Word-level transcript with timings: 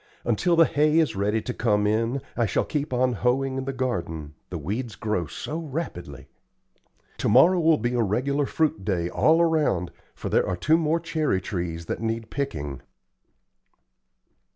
Until 0.25 0.55
the 0.55 0.65
hay 0.65 0.97
is 0.97 1.15
ready 1.15 1.43
to 1.43 1.53
come 1.53 1.85
in, 1.85 2.23
I 2.35 2.47
shall 2.47 2.63
keep 2.65 2.91
on 2.91 3.13
hoeing 3.13 3.59
in 3.59 3.65
the 3.65 3.71
garden, 3.71 4.33
the 4.49 4.57
weeds 4.57 4.95
grow 4.95 5.27
so 5.27 5.59
rapidly. 5.59 6.27
Tomorrow 7.19 7.59
will 7.59 7.77
be 7.77 7.93
a 7.93 8.01
regular 8.01 8.47
fruit 8.47 8.83
day 8.83 9.11
all 9.11 9.39
around, 9.39 9.91
for 10.15 10.29
there 10.29 10.47
are 10.47 10.57
two 10.57 10.77
more 10.79 10.99
cherry 10.99 11.39
trees 11.39 11.85
that 11.85 12.01
need 12.01 12.31
picking." 12.31 12.81